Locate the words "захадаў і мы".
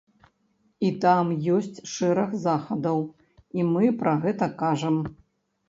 2.47-3.95